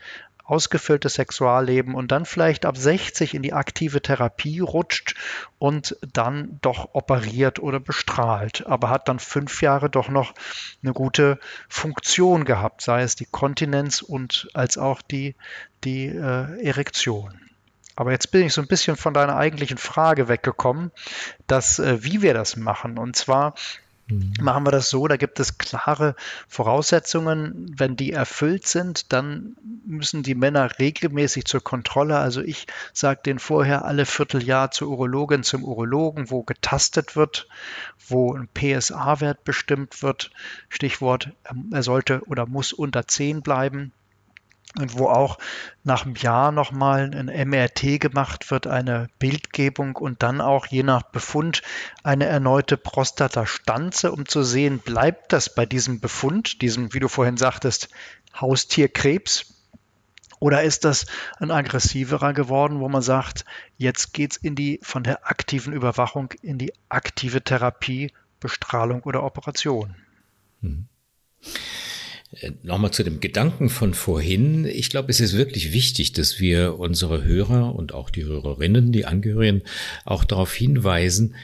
ausgefülltes 0.54 1.16
Sexualleben 1.16 1.96
und 1.96 2.12
dann 2.12 2.26
vielleicht 2.26 2.66
ab 2.66 2.78
60 2.78 3.34
in 3.34 3.42
die 3.42 3.54
aktive 3.54 4.02
Therapie 4.02 4.60
rutscht 4.60 5.16
und 5.58 5.98
dann 6.14 6.60
doch 6.62 6.90
operiert 6.94 7.58
oder 7.58 7.80
bestrahlt, 7.80 8.68
aber 8.68 8.92
hat 8.92 9.08
dann 9.08 9.18
fünf 9.18 9.62
Jahre 9.64 9.90
doch 9.90 10.10
noch 10.10 10.36
eine 10.84 10.94
gute 10.94 11.40
Funktion 11.68 12.46
gehabt, 12.46 12.82
sei 12.82 13.02
es 13.02 13.16
die 13.16 13.26
Kontinenz 13.26 14.04
und 14.04 14.48
als 14.54 14.78
auch 14.78 15.02
die, 15.02 15.36
die 15.84 16.06
äh, 16.06 16.64
Erektion. 16.64 17.40
Aber 17.96 18.12
jetzt 18.12 18.32
bin 18.32 18.46
ich 18.46 18.54
so 18.54 18.62
ein 18.62 18.68
bisschen 18.68 18.96
von 18.96 19.14
deiner 19.14 19.36
eigentlichen 19.36 19.78
Frage 19.78 20.28
weggekommen, 20.28 20.92
dass, 21.48 21.80
äh, 21.80 22.04
wie 22.04 22.22
wir 22.22 22.34
das 22.34 22.56
machen. 22.56 22.98
Und 22.98 23.16
zwar 23.16 23.56
mhm. 24.08 24.34
machen 24.42 24.66
wir 24.66 24.72
das 24.72 24.90
so, 24.90 25.08
da 25.08 25.18
gibt 25.18 25.40
es 25.40 25.58
klare 25.58 26.16
Voraussetzungen. 26.48 27.74
Wenn 27.78 27.96
die 27.96 28.12
erfüllt 28.12 28.68
sind, 28.68 29.14
dann 29.14 29.56
müssen 29.94 30.24
die 30.24 30.36
Männer 30.36 30.80
regelmäßig 30.80 31.46
zur 31.46 31.62
Kontrolle. 31.62 32.18
Also 32.18 32.42
ich 32.42 32.68
sage 32.92 33.22
denen 33.26 33.40
vorher 33.40 33.86
alle 33.86 34.06
Vierteljahr 34.06 34.72
zur 34.72 34.90
Urologin, 34.90 35.44
zum 35.44 35.64
Urologen, 35.64 36.30
wo 36.30 36.44
getastet 36.44 37.16
wird, 37.16 37.48
wo 38.08 38.34
ein 38.34 38.48
PSA-Wert 38.54 39.44
bestimmt 39.44 40.04
wird. 40.04 40.32
Stichwort, 40.70 41.32
er 41.72 41.84
sollte 41.84 42.22
oder 42.26 42.46
muss 42.46 42.74
unter 42.74 43.08
10 43.08 43.42
bleiben 43.42 43.94
und 44.80 44.98
wo 44.98 45.08
auch 45.08 45.38
nach 45.84 46.06
einem 46.06 46.16
Jahr 46.16 46.52
nochmal 46.52 47.12
ein 47.14 47.50
MRT 47.50 48.00
gemacht 48.00 48.50
wird, 48.50 48.66
eine 48.68 49.10
Bildgebung 49.20 49.96
und 49.96 50.24
dann 50.24 50.42
auch 50.42 50.66
je 50.66 50.84
nach 50.84 51.04
Befund 51.04 51.62
eine 52.04 52.26
erneute 52.26 52.78
Prostatastanze, 52.78 54.12
um 54.12 54.28
zu 54.28 54.44
sehen, 54.44 54.80
bleibt 54.80 55.32
das 55.32 55.54
bei 55.54 55.66
diesem 55.66 56.00
Befund, 56.00 56.62
diesem, 56.62 56.94
wie 56.94 57.00
du 57.00 57.08
vorhin 57.08 57.38
sagtest, 57.38 57.90
Haustierkrebs, 58.40 59.54
oder 60.44 60.62
ist 60.62 60.84
das 60.84 61.06
ein 61.40 61.52
aggressiverer 61.52 62.34
geworden, 62.34 62.82
wo 62.82 62.90
man 62.90 63.02
sagt, 63.02 63.46
jetzt 63.78 64.14
geht 64.14 64.34
es 64.34 64.38
in 64.38 64.56
die 64.56 64.78
von 64.84 65.02
der 65.02 65.26
aktiven 65.30 65.72
Überwachung 65.72 66.34
in 66.42 66.58
die 66.58 66.74
aktive 66.90 67.42
Therapie, 67.42 68.12
Bestrahlung 68.42 69.04
oder 69.04 69.24
Operation? 69.24 69.96
Hm. 70.60 70.88
Nochmal 72.62 72.92
zu 72.92 73.04
dem 73.04 73.22
Gedanken 73.22 73.70
von 73.70 73.94
vorhin. 73.94 74.66
Ich 74.66 74.90
glaube, 74.90 75.12
es 75.12 75.22
ist 75.22 75.38
wirklich 75.38 75.72
wichtig, 75.72 76.12
dass 76.12 76.42
wir 76.42 76.78
unsere 76.78 77.24
Hörer 77.24 77.74
und 77.74 77.94
auch 77.94 78.10
die 78.10 78.26
Hörerinnen, 78.26 78.92
die 78.92 79.06
Angehörigen, 79.06 79.62
auch 80.04 80.26
darauf 80.26 80.54
hinweisen, 80.54 81.36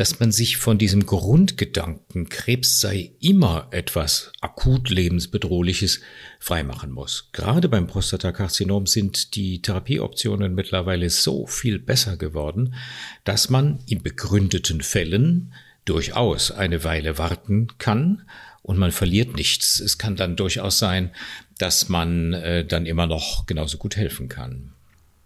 dass 0.00 0.18
man 0.18 0.32
sich 0.32 0.56
von 0.56 0.78
diesem 0.78 1.04
Grundgedanken, 1.04 2.30
Krebs 2.30 2.80
sei 2.80 3.12
immer 3.20 3.68
etwas 3.70 4.32
akut 4.40 4.88
lebensbedrohliches, 4.88 6.00
freimachen 6.38 6.90
muss. 6.90 7.28
Gerade 7.34 7.68
beim 7.68 7.86
Prostatakarzinom 7.86 8.86
sind 8.86 9.34
die 9.34 9.60
Therapieoptionen 9.60 10.54
mittlerweile 10.54 11.10
so 11.10 11.46
viel 11.46 11.78
besser 11.78 12.16
geworden, 12.16 12.76
dass 13.24 13.50
man 13.50 13.80
in 13.86 14.02
begründeten 14.02 14.80
Fällen 14.80 15.52
durchaus 15.84 16.50
eine 16.50 16.82
Weile 16.82 17.18
warten 17.18 17.68
kann 17.76 18.22
und 18.62 18.78
man 18.78 18.92
verliert 18.92 19.36
nichts. 19.36 19.80
Es 19.80 19.98
kann 19.98 20.16
dann 20.16 20.34
durchaus 20.34 20.78
sein, 20.78 21.10
dass 21.58 21.90
man 21.90 22.32
äh, 22.32 22.64
dann 22.64 22.86
immer 22.86 23.06
noch 23.06 23.44
genauso 23.44 23.76
gut 23.76 23.96
helfen 23.96 24.30
kann. 24.30 24.72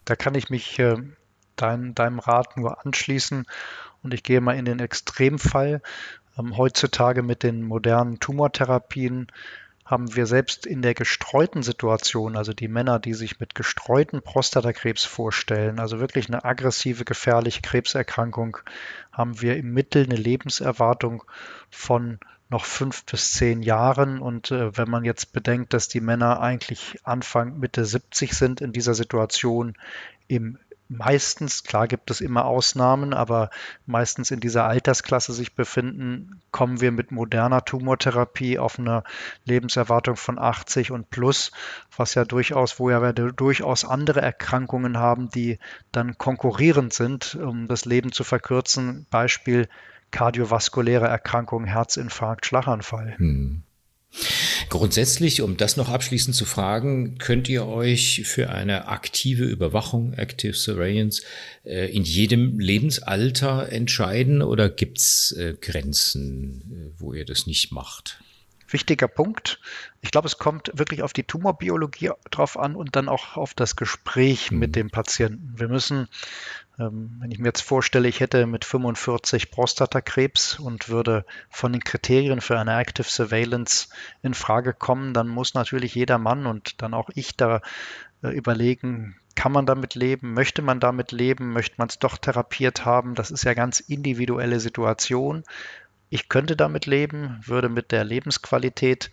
Da 0.05 0.17
kann 0.17 0.35
ich 0.35 0.51
mich 0.51 0.81
äh, 0.81 0.97
dein, 1.55 1.95
deinem 1.95 2.19
Rat 2.19 2.57
nur 2.57 2.85
anschließen 2.85 3.47
und 4.05 4.15
ich 4.15 4.23
gehe 4.23 4.41
mal 4.41 4.57
in 4.57 4.65
den 4.65 4.79
Extremfall. 4.79 5.83
Ähm, 6.39 6.57
heutzutage 6.57 7.23
mit 7.23 7.43
den 7.43 7.63
modernen 7.63 8.21
Tumortherapien 8.21 9.29
haben 9.85 10.17
wir 10.17 10.27
selbst 10.27 10.65
in 10.65 10.81
der 10.81 10.95
gestreuten 10.95 11.63
Situation, 11.63 12.37
also 12.37 12.55
die 12.55 12.69
Männer, 12.69 12.99
die 12.99 13.13
sich 13.13 13.39
mit 13.39 13.55
gestreuten 13.55 14.23
Prostatakrebs 14.23 15.05
vorstellen, 15.05 15.79
also 15.79 16.01
wirklich 16.01 16.29
eine 16.29 16.45
aggressive, 16.45 17.05
gefährliche 17.05 17.61
Krebserkrankung, 17.61 18.57
haben 19.13 19.43
wir 19.43 19.57
im 19.57 19.75
Mittel 19.75 20.05
eine 20.05 20.17
Lebenserwartung 20.17 21.25
von 21.69 22.19
noch 22.49 22.65
fünf 22.65 23.05
bis 23.05 23.33
zehn 23.33 23.63
Jahren. 23.63 24.21
Und 24.21 24.51
äh, 24.51 24.77
wenn 24.77 24.89
man 24.89 25.05
jetzt 25.05 25.33
bedenkt, 25.33 25.75
dass 25.75 25.89
die 25.89 26.01
Männer 26.01 26.41
eigentlich 26.41 26.99
Anfang, 27.05 27.59
Mitte 27.59 27.85
70 27.85 28.33
sind 28.33 28.61
in 28.61 28.73
dieser 28.73 28.95
Situation, 28.95 29.75
im 30.29 30.59
meistens, 30.97 31.65
klar 31.65 31.89
gibt 31.89 32.11
es 32.11 32.21
immer 32.21 32.45
Ausnahmen, 32.45 33.13
aber 33.13 33.51
meistens 33.87 34.31
in 34.31 34.41
dieser 34.41 34.65
Altersklasse 34.67 35.33
sich 35.33 35.55
befinden, 35.55 36.41
kommen 36.51 36.81
wir 36.81 36.93
mit 36.93 37.11
moderner 37.11 37.65
Tumortherapie 37.65 38.59
auf 38.59 38.79
eine 38.79 39.05
Lebenserwartung 39.45 40.17
von 40.17 40.39
80 40.39 40.91
und 40.91 41.11
plus, 41.11 41.53
was 41.97 42.15
ja 42.15 42.25
durchaus, 42.25 42.79
wo 42.79 42.91
ja 42.91 43.03
wir 43.03 43.13
durchaus 43.13 43.85
andere 43.85 44.21
Erkrankungen 44.21 44.99
haben, 44.99 45.29
die 45.31 45.59
dann 45.93 46.19
konkurrierend 46.19 46.93
sind, 46.93 47.35
um 47.35 47.69
das 47.69 47.85
Leben 47.85 48.13
zu 48.13 48.25
verkürzen. 48.25 49.07
Beispiel 49.11 49.69
kardiovaskuläre 50.11 51.07
Erkrankungen, 51.07 51.67
Herzinfarkt, 51.67 52.47
Schlaganfall. 52.47 53.15
Hm. 53.19 53.63
Grundsätzlich, 54.69 55.41
um 55.41 55.57
das 55.57 55.77
noch 55.77 55.89
abschließend 55.89 56.35
zu 56.37 56.45
fragen, 56.45 57.19
könnt 57.19 57.49
ihr 57.49 57.67
euch 57.67 58.23
für 58.25 58.51
eine 58.51 58.89
aktive 58.89 59.45
Überwachung, 59.45 60.15
Active 60.15 60.55
Surveillance, 60.55 61.23
äh, 61.65 61.91
in 61.95 62.05
jedem 62.05 62.59
Lebensalter 62.59 63.71
entscheiden 63.71 64.43
oder 64.43 64.69
gibt's 64.69 65.33
äh, 65.33 65.55
Grenzen, 65.61 66.93
äh, 66.97 67.01
wo 67.01 67.13
ihr 67.13 67.25
das 67.25 67.47
nicht 67.47 67.73
macht? 67.73 68.21
Wichtiger 68.75 69.09
Punkt. 69.09 69.61
Ich 70.03 70.11
glaube, 70.11 70.27
es 70.27 70.37
kommt 70.37 70.71
wirklich 70.75 71.03
auf 71.03 71.15
die 71.15 71.25
Tumorbiologie 71.25 72.11
drauf 72.31 72.59
an 72.59 72.77
und 72.77 72.97
dann 72.97 73.09
auch 73.09 73.39
auf 73.39 73.55
das 73.55 73.77
Gespräch 73.77 74.51
mhm. 74.51 74.59
mit 74.59 74.77
dem 74.77 74.91
Patienten. 74.91 75.55
Wir 75.57 75.69
müssen 75.69 76.09
ähm, 76.79 77.19
wenn 77.21 77.31
ich 77.31 77.39
mir 77.39 77.47
jetzt 77.49 77.63
vorstelle, 77.63 78.09
ich 78.09 78.21
hätte 78.21 78.47
mit 78.47 78.65
45 78.65 79.51
Prostatakrebs 79.51 80.59
und 80.59 80.89
würde 80.89 81.25
von 81.49 81.73
den 81.73 81.85
Kriterien 81.85 82.41
für 82.41 82.59
eine 82.59 82.77
Active 82.79 83.09
Surveillance 83.09 83.89
in 84.23 84.35
Frage 84.35 84.73
kommen, 84.75 85.15
dann 85.15 85.29
muss 85.29 85.55
natürlich 85.55 85.95
jeder 85.95 86.19
Mann 86.19 86.47
und 86.47 86.83
dann 86.83 86.95
auch 86.95 87.11
ich 87.15 87.37
da 87.37 87.61
äh, 88.23 88.29
überlegen, 88.29 89.17
kann 89.37 89.53
man 89.53 89.67
damit 89.67 89.95
leben? 89.95 90.35
Möchte 90.35 90.63
man 90.63 90.79
damit 90.81 91.11
leben? 91.13 91.53
Möchte 91.53 91.77
man 91.79 91.89
es 91.89 91.99
doch 91.99 92.19
therapiert 92.19 92.85
haben? 92.85 93.15
Das 93.15 93.31
ist 93.31 93.45
ja 93.45 93.55
ganz 93.55 93.81
individuelle 93.81 94.61
Situation. 94.61 95.43
Ich 96.15 96.29
könnte 96.29 96.55
damit 96.55 96.87
leben, 96.87 97.41
würde 97.45 97.69
mit 97.69 97.91
der 97.91 98.05
Lebensqualität 98.05 99.11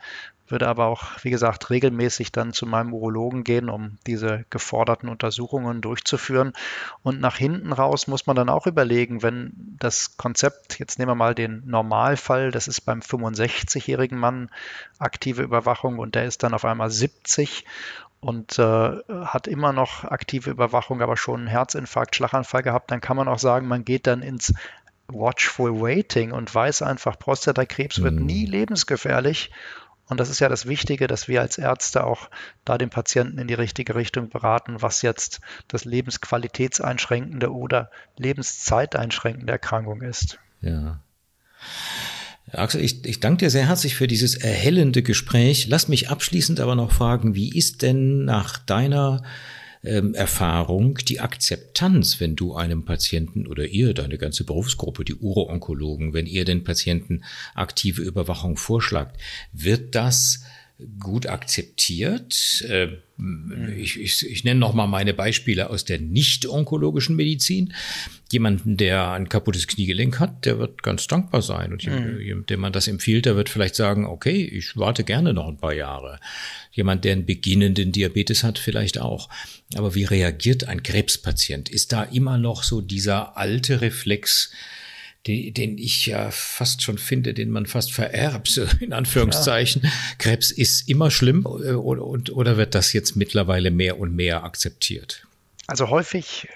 würde 0.52 0.68
aber 0.68 0.86
auch, 0.86 1.04
wie 1.24 1.32
gesagt, 1.32 1.72
regelmäßig 1.72 2.32
dann 2.32 2.54
zu 2.54 2.68
meinem 2.68 2.94
Urologen 2.94 3.44
gehen, 3.44 3.70
um 3.70 3.98
diese 4.06 4.46
geforderten 4.52 5.10
Untersuchungen 5.10 5.82
durchzuführen. 5.82 6.54
Und 7.02 7.20
nach 7.20 7.38
hinten 7.38 7.74
raus 7.74 8.06
muss 8.06 8.28
man 8.28 8.36
dann 8.36 8.50
auch 8.50 8.68
überlegen, 8.68 9.24
wenn 9.24 9.52
das 9.80 10.16
Konzept, 10.18 10.78
jetzt 10.78 11.00
nehmen 11.00 11.10
wir 11.10 11.16
mal 11.16 11.34
den 11.34 11.64
Normalfall, 11.66 12.52
das 12.52 12.68
ist 12.68 12.82
beim 12.82 13.00
65-jährigen 13.00 14.20
Mann 14.20 14.52
aktive 15.00 15.42
Überwachung 15.42 15.98
und 15.98 16.14
der 16.14 16.26
ist 16.26 16.44
dann 16.44 16.54
auf 16.54 16.66
einmal 16.66 16.92
70 16.92 17.66
und 18.22 18.60
äh, 18.60 18.92
hat 19.26 19.48
immer 19.48 19.74
noch 19.74 20.04
aktive 20.04 20.52
Überwachung, 20.52 21.02
aber 21.02 21.18
schon 21.18 21.40
einen 21.40 21.48
Herzinfarkt, 21.48 22.16
Schlaganfall 22.16 22.62
gehabt, 22.62 22.92
dann 22.92 23.02
kann 23.02 23.18
man 23.18 23.28
auch 23.28 23.40
sagen, 23.40 23.68
man 23.68 23.84
geht 23.84 24.06
dann 24.06 24.22
ins 24.22 24.54
Watchful 25.14 25.82
Waiting 25.82 26.32
und 26.32 26.54
weiß 26.54 26.82
einfach, 26.82 27.18
Prostatakrebs 27.18 28.02
wird 28.02 28.16
mhm. 28.16 28.26
nie 28.26 28.46
lebensgefährlich 28.46 29.52
und 30.12 30.20
das 30.20 30.30
ist 30.30 30.42
ja 30.42 30.50
das 30.50 30.66
Wichtige, 30.66 31.08
dass 31.08 31.30
wir 31.30 31.40
als 31.40 31.58
Ärzte 31.58 32.04
auch 32.04 32.30
da 32.66 32.78
den 32.78 32.90
Patienten 32.90 33.38
in 33.38 33.48
die 33.48 33.54
richtige 33.54 33.96
Richtung 33.96 34.28
beraten, 34.28 34.82
was 34.82 35.02
jetzt 35.04 35.40
das 35.70 35.86
lebensqualitätseinschränkende 35.86 37.50
oder 37.50 37.90
lebenszeiteinschränkende 38.18 39.54
Erkrankung 39.54 40.02
ist. 40.02 40.38
Ja. 40.60 41.00
Axel, 42.52 42.82
ich, 42.82 43.06
ich 43.06 43.22
danke 43.22 43.46
dir 43.46 43.50
sehr 43.50 43.70
herzlich 43.70 43.96
für 43.96 44.08
dieses 44.08 44.36
erhellende 44.36 45.02
Gespräch. 45.02 45.68
Lass 45.70 45.88
mich 45.88 46.10
abschließend 46.10 46.60
aber 46.60 46.76
noch 46.76 46.92
fragen, 46.92 47.34
wie 47.34 47.58
ist 47.58 47.82
denn 47.82 48.26
nach 48.26 48.58
deiner 48.58 49.24
ähm, 49.84 50.14
Erfahrung 50.14 50.96
die 51.08 51.20
Akzeptanz, 51.20 52.20
wenn 52.20 52.36
du 52.36 52.56
einem 52.56 52.86
Patienten 52.86 53.48
oder 53.48 53.66
ihr, 53.66 53.94
deine 53.94 54.18
ganze 54.18 54.44
Berufsgruppe, 54.44 55.04
die 55.04 55.16
Uro-Onkologen, 55.16 56.14
wenn 56.14 56.28
ihr 56.28 56.46
den 56.46 56.64
Patienten 56.64 57.24
aktive 57.56 58.02
Überwachung 58.02 58.58
vorschlagt, 58.58 59.20
wird 59.54 59.96
das 59.96 60.44
gut 61.00 61.28
akzeptiert. 61.28 62.64
Äh, 62.68 62.90
ich, 63.78 64.00
ich, 64.00 64.28
ich 64.28 64.44
nenne 64.44 64.60
noch 64.60 64.74
mal 64.74 64.88
meine 64.88 65.14
Beispiele 65.14 65.70
aus 65.70 65.86
der 65.86 66.00
nicht-onkologischen 66.00 67.16
Medizin. 67.16 67.74
Jemanden, 68.32 68.78
der 68.78 69.12
ein 69.12 69.30
kaputtes 69.30 69.68
Kniegelenk 69.68 70.20
hat, 70.20 70.46
der 70.46 70.58
wird 70.58 70.82
ganz 70.82 71.08
dankbar 71.08 71.42
sein. 71.42 71.72
Und 71.72 71.86
mhm. 71.86 72.46
dem 72.48 72.60
man 72.60 72.74
das 72.74 72.88
empfiehlt, 72.88 73.26
der 73.26 73.36
wird 73.36 73.50
vielleicht 73.50 73.76
sagen, 73.76 74.06
okay, 74.06 74.44
ich 74.44 74.76
warte 74.78 75.04
gerne 75.04 75.34
noch 75.34 75.48
ein 75.48 75.58
paar 75.58 75.74
Jahre. 75.74 76.20
Jemand, 76.72 77.06
der 77.06 77.14
einen 77.14 77.26
beginnenden 77.26 77.92
Diabetes 77.92 78.44
hat, 78.44 78.58
vielleicht 78.58 79.00
auch. 79.00 79.30
Aber 79.76 79.94
wie 79.94 80.06
reagiert 80.06 80.68
ein 80.68 80.82
Krebspatient? 80.82 81.70
Ist 81.70 81.92
da 81.92 82.04
immer 82.04 82.38
noch 82.38 82.64
so 82.64 82.82
dieser 82.82 83.38
alte 83.38 83.82
Reflex, 83.82 84.52
die, 85.28 85.52
den 85.52 85.78
ich 85.78 86.08
ja 86.08 86.32
fast 86.32 86.82
schon 86.82 86.98
finde, 86.98 87.34
den 87.34 87.52
man 87.52 87.66
fast 87.66 87.94
vererbt, 87.94 88.58
in 88.80 88.94
Anführungszeichen. 88.94 89.84
Ja. 89.84 89.92
Krebs 90.18 90.52
ist 90.52 90.90
immer 90.90 91.12
schlimm 91.12 91.46
äh, 91.46 91.74
oder, 91.74 92.04
oder 92.04 92.58
wird 92.58 92.76
das 92.76 92.94
jetzt 92.94 93.16
mittlerweile 93.16 93.72
mehr 93.72 94.00
und 94.00 94.16
mehr 94.16 94.44
akzeptiert? 94.44 95.28
Also 95.68 95.90
häufig 95.90 96.48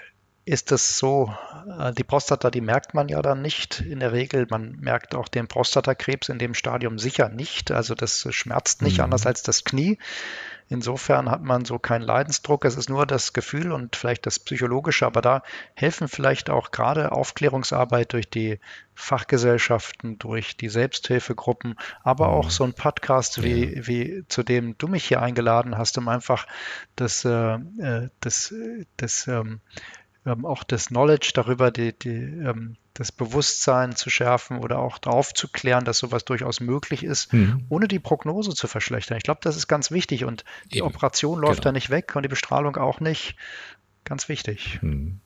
ist 0.44 0.70
es 0.72 0.98
so, 0.98 1.34
äh, 1.78 1.92
die 1.92 2.04
Prostata, 2.04 2.50
die 2.50 2.60
merkt 2.60 2.94
man 2.94 3.08
ja 3.08 3.20
dann 3.20 3.42
nicht 3.42 3.80
in 3.80 4.00
der 4.00 4.12
Regel. 4.12 4.46
Man 4.48 4.76
merkt 4.80 5.14
auch 5.14 5.28
den 5.28 5.48
Prostatakrebs 5.48 6.28
in 6.28 6.38
dem 6.38 6.54
Stadium 6.54 6.98
sicher 6.98 7.28
nicht. 7.28 7.72
Also 7.72 7.94
das 7.94 8.26
schmerzt 8.30 8.82
nicht 8.82 8.98
mhm. 8.98 9.04
anders 9.04 9.26
als 9.26 9.42
das 9.42 9.64
Knie. 9.64 9.98
Insofern 10.68 11.30
hat 11.30 11.42
man 11.42 11.64
so 11.64 11.78
keinen 11.78 12.02
Leidensdruck. 12.02 12.64
Es 12.64 12.76
ist 12.76 12.88
nur 12.88 13.06
das 13.06 13.32
Gefühl 13.32 13.70
und 13.70 13.94
vielleicht 13.94 14.26
das 14.26 14.40
Psychologische, 14.40 15.06
aber 15.06 15.22
da 15.22 15.42
helfen 15.74 16.08
vielleicht 16.08 16.50
auch 16.50 16.72
gerade 16.72 17.12
Aufklärungsarbeit 17.12 18.12
durch 18.12 18.28
die 18.28 18.58
Fachgesellschaften, 18.94 20.18
durch 20.18 20.56
die 20.56 20.68
Selbsthilfegruppen, 20.68 21.76
aber 22.02 22.30
auch 22.30 22.46
mhm. 22.46 22.50
so 22.50 22.64
ein 22.64 22.72
Podcast 22.72 23.42
wie, 23.44 23.86
wie 23.86 24.24
zu 24.28 24.42
dem 24.42 24.76
du 24.78 24.88
mich 24.88 25.04
hier 25.04 25.22
eingeladen 25.22 25.78
hast, 25.78 25.98
um 25.98 26.08
einfach 26.08 26.46
das, 26.96 27.24
äh, 27.24 27.54
äh 27.54 28.08
das, 28.20 28.52
das 28.96 29.28
ähm, 30.26 30.44
auch 30.44 30.64
das 30.64 30.86
Knowledge 30.86 31.30
darüber, 31.34 31.70
die, 31.70 31.96
die, 31.98 32.10
ähm, 32.10 32.76
das 32.94 33.12
Bewusstsein 33.12 33.94
zu 33.94 34.10
schärfen 34.10 34.58
oder 34.58 34.78
auch 34.78 34.98
aufzuklären, 35.04 35.84
dass 35.84 35.98
sowas 35.98 36.24
durchaus 36.24 36.60
möglich 36.60 37.04
ist, 37.04 37.32
mhm. 37.32 37.64
ohne 37.68 37.88
die 37.88 37.98
Prognose 37.98 38.54
zu 38.54 38.66
verschlechtern. 38.66 39.16
Ich 39.16 39.24
glaube, 39.24 39.40
das 39.42 39.56
ist 39.56 39.68
ganz 39.68 39.90
wichtig 39.90 40.24
und 40.24 40.44
die 40.72 40.78
Eben. 40.78 40.86
Operation 40.86 41.38
läuft 41.38 41.62
genau. 41.62 41.64
da 41.64 41.72
nicht 41.72 41.90
weg 41.90 42.14
und 42.16 42.22
die 42.22 42.28
Bestrahlung 42.28 42.76
auch 42.76 43.00
nicht. 43.00 43.36
Ganz 44.04 44.28
wichtig. 44.28 44.78
Mhm. 44.82 45.20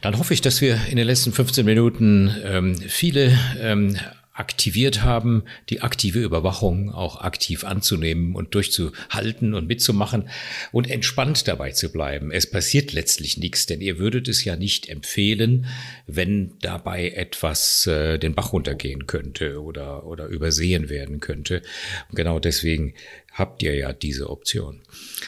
Dann 0.00 0.18
hoffe 0.18 0.32
ich, 0.32 0.40
dass 0.40 0.60
wir 0.60 0.86
in 0.86 0.96
den 0.96 1.06
letzten 1.06 1.32
15 1.32 1.64
Minuten 1.64 2.34
ähm, 2.44 2.76
viele 2.76 3.36
ähm, 3.58 3.96
aktiviert 4.38 5.02
haben, 5.02 5.44
die 5.68 5.82
aktive 5.82 6.20
Überwachung 6.20 6.92
auch 6.92 7.20
aktiv 7.20 7.64
anzunehmen 7.64 8.34
und 8.34 8.54
durchzuhalten 8.54 9.54
und 9.54 9.66
mitzumachen 9.66 10.28
und 10.72 10.88
entspannt 10.88 11.48
dabei 11.48 11.72
zu 11.72 11.90
bleiben. 11.90 12.30
Es 12.30 12.48
passiert 12.48 12.92
letztlich 12.92 13.36
nichts, 13.36 13.66
denn 13.66 13.80
ihr 13.80 13.98
würdet 13.98 14.28
es 14.28 14.44
ja 14.44 14.56
nicht 14.56 14.88
empfehlen, 14.88 15.66
wenn 16.06 16.52
dabei 16.60 17.10
etwas 17.10 17.86
äh, 17.86 18.18
den 18.18 18.34
Bach 18.34 18.52
runtergehen 18.52 19.06
könnte 19.06 19.62
oder, 19.62 20.06
oder 20.06 20.26
übersehen 20.26 20.88
werden 20.88 21.20
könnte. 21.20 21.62
Und 22.08 22.16
genau 22.16 22.38
deswegen 22.38 22.94
habt 23.38 23.62
ihr 23.62 23.74
ja 23.74 23.92
diese 23.92 24.28
Option. 24.28 24.80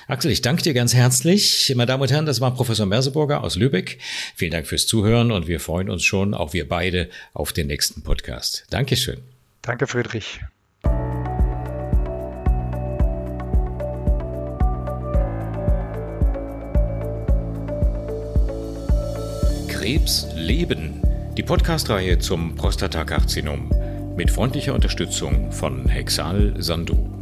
Axel, 0.08 0.30
ich 0.30 0.42
danke 0.42 0.62
dir 0.62 0.74
ganz 0.74 0.94
herzlich. 0.94 1.72
Meine 1.76 1.86
Damen 1.86 2.02
und 2.02 2.10
Herren, 2.10 2.26
das 2.26 2.40
war 2.40 2.54
Professor 2.54 2.86
Merseburger 2.86 3.42
aus 3.44 3.56
Lübeck. 3.56 3.98
Vielen 4.34 4.50
Dank 4.50 4.66
fürs 4.66 4.86
Zuhören 4.86 5.30
und 5.30 5.46
wir 5.46 5.60
freuen 5.60 5.88
uns 5.88 6.02
schon, 6.02 6.34
auch 6.34 6.52
wir 6.52 6.68
beide, 6.68 7.08
auf 7.32 7.52
den 7.52 7.68
nächsten 7.68 8.02
Podcast. 8.02 8.66
Dankeschön. 8.70 9.20
Danke, 9.62 9.86
Friedrich. 9.86 10.40
Krebs 19.68 20.26
leben. 20.34 21.02
Die 21.36 21.42
Podcastreihe 21.42 22.18
zum 22.18 22.54
Prostatakarzinom 22.56 23.70
mit 24.16 24.30
freundlicher 24.30 24.74
Unterstützung 24.74 25.52
von 25.52 25.88
Hexal 25.88 26.54
Sandu. 26.58 27.19